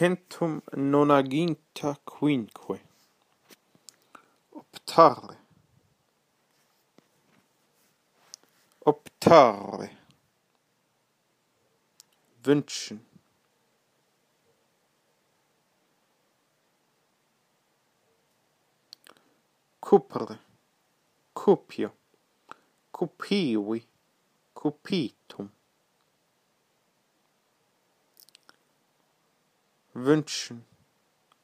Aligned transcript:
centum 0.00 0.62
nonaginta 0.76 1.94
quinque. 2.06 2.80
Optare. 4.50 5.36
Optare. 8.86 9.90
Wünschen. 12.42 13.04
Cupere. 19.80 20.38
Cupio. 21.34 21.92
Cupivi. 22.90 23.86
Cupitum. 24.54 25.50
Wünschen, 30.04 30.64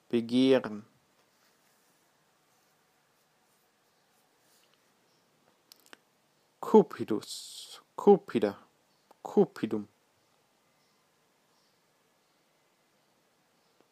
begehren. 0.09 0.85
Cupidus, 6.61 7.81
cupida, 7.95 8.59
cupidum. 9.23 9.89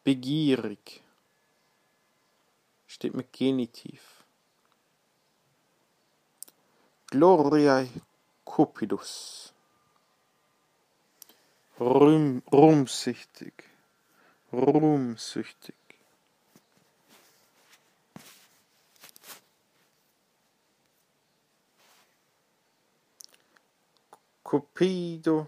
Begierig. 0.03 1.01
Steht 2.85 3.13
mit 3.13 3.31
Genitiv. 3.33 4.25
Gloriae 7.07 7.89
cupidus. 8.43 9.53
Rüm, 11.79 12.41
ruhmsichtig 12.51 13.74
ruhmsüchtig. 14.55 15.75
Cupido, 24.43 25.47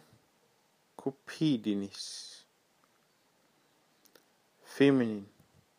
Cupidinis. 0.96 2.46
Feminin, 4.64 5.30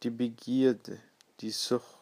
die 0.02 0.10
Begierde, 0.10 1.00
die 1.40 1.50
Sucht. 1.50 1.98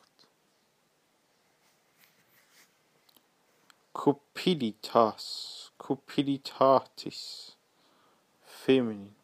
Cupiditas, 3.93 5.73
Cupiditatis, 5.79 7.57
feminin 8.45 9.16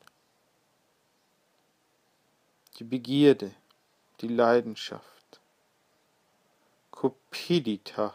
die 2.83 2.88
Begierde, 2.88 3.55
die 4.20 4.27
Leidenschaft. 4.27 5.41
Cupiditas, 6.91 8.12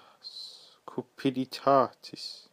cupiditatis. 0.85 2.49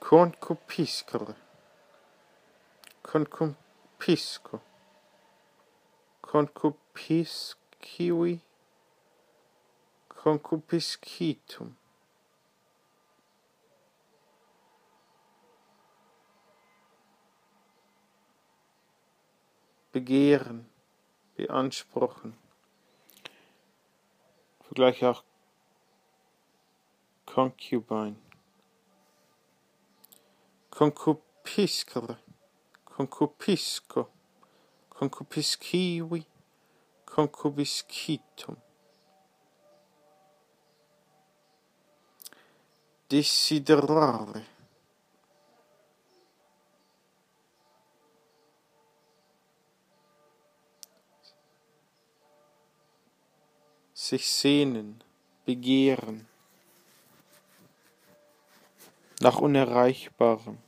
Concupiscere, 0.00 1.34
concupisco, 3.02 4.60
concupiscivi, 6.20 8.40
concupiscitum. 10.08 11.76
Begehren, 19.92 20.68
beanspruchen. 21.36 22.36
Vergleiche 24.60 25.10
auch 25.10 25.22
concubine. 27.26 28.16
Concupiscere, 30.70 32.18
concupisco, 32.84 34.08
concupiscivi, 34.88 36.26
concubiscitum. 37.04 38.56
Desiderare. 43.10 44.51
Sich 54.02 54.28
sehnen, 54.32 55.02
begehren 55.44 56.26
nach 59.20 59.38
Unerreichbarem, 59.38 60.58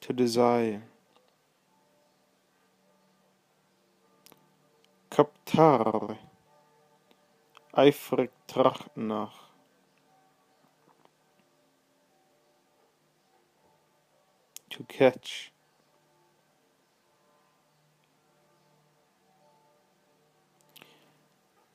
to 0.00 0.12
desire. 0.12 0.82
Captare, 5.10 6.18
eifrig 7.72 8.30
trachten 8.46 9.08
nach. 9.08 9.48
To 14.70 14.84
catch. 14.84 15.55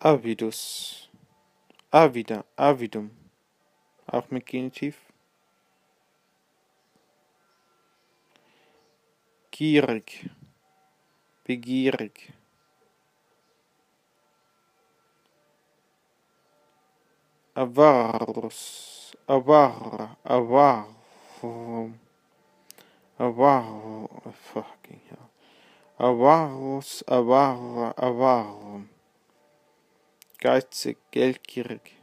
Avidus, 0.04 1.08
avida, 1.92 2.44
avidum, 2.58 3.12
auch 4.08 4.32
mit 4.32 4.48
Genitiv. 4.48 4.98
Gierig, 9.52 10.28
begierig. 11.44 12.34
Avarus, 17.54 19.16
avara, 19.28 20.18
avarum, 20.24 22.00
avarum, 23.20 24.10
fucking 24.34 25.02
hell. 25.10 25.30
Avarus, 26.00 27.04
avara, 27.08 27.94
avarum 27.96 28.61
geizig, 30.42 30.98
geldgierig. 31.12 31.94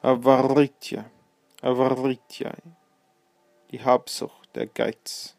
Avaritia, 0.00 1.10
Avaritia, 1.60 2.54
die 3.70 3.82
Habsucht, 3.84 4.54
der 4.54 4.66
Geiz. 4.66 5.36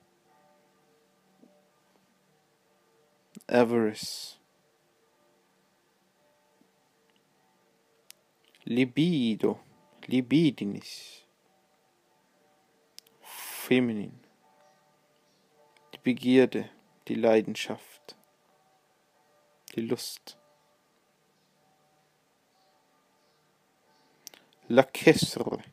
Avarice. 3.47 4.37
Libido, 8.65 9.59
libidinis. 10.07 11.23
Feminin. 13.21 14.19
Die 15.93 15.99
Begierde, 15.99 16.69
die 17.07 17.15
Leidenschaft 17.15 17.92
die 19.75 19.81
Lust. 19.81 20.37
Lacessere, 24.67 25.63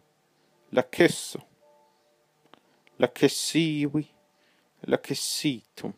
lacesso, 0.70 1.42
lacessivi, 2.98 4.08
lacessitum. 4.82 5.94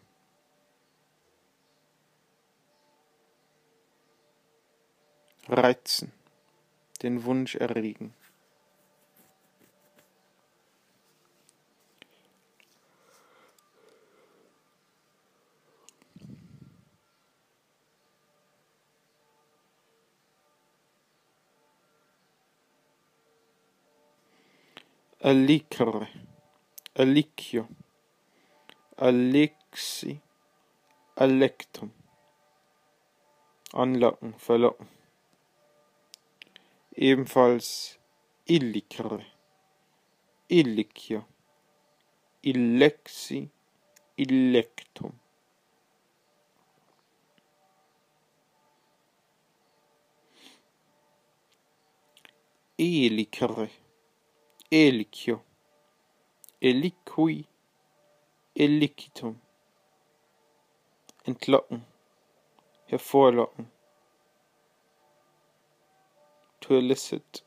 Reizen, 5.48 6.12
den 7.02 7.24
Wunsch 7.24 7.56
erregen. 7.56 8.14
Alicre, 25.24 26.08
alicio, 26.96 27.68
alexi, 28.96 30.20
alectum. 31.14 31.92
Anlocken, 33.72 34.34
verlocken. 34.46 34.88
Ebenfalls 36.96 37.98
illicre, 38.46 39.24
illicio, 40.48 41.22
illexi, 42.42 43.48
illectum. 44.16 45.12
Illicre 52.76 53.70
elicio 54.80 55.36
eliqui 56.60 57.46
elicitum 58.54 59.34
entlocken 61.28 61.80
hervorlocken 62.90 63.66
to 66.60 66.74
elicit 66.78 67.44